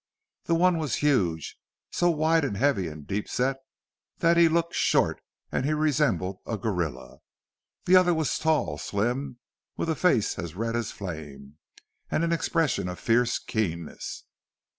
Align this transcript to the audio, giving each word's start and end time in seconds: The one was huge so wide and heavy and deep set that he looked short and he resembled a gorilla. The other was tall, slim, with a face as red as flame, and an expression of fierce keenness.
The 0.45 0.55
one 0.55 0.79
was 0.79 0.95
huge 1.05 1.59
so 1.91 2.09
wide 2.09 2.43
and 2.43 2.57
heavy 2.57 2.87
and 2.87 3.05
deep 3.05 3.29
set 3.29 3.57
that 4.17 4.35
he 4.35 4.49
looked 4.49 4.73
short 4.73 5.21
and 5.51 5.63
he 5.63 5.73
resembled 5.75 6.39
a 6.47 6.57
gorilla. 6.57 7.19
The 7.85 7.97
other 7.97 8.15
was 8.15 8.39
tall, 8.39 8.79
slim, 8.79 9.37
with 9.77 9.89
a 9.91 9.95
face 9.95 10.39
as 10.39 10.55
red 10.55 10.75
as 10.75 10.89
flame, 10.91 11.59
and 12.09 12.23
an 12.23 12.33
expression 12.33 12.89
of 12.89 12.97
fierce 12.99 13.37
keenness. 13.37 14.23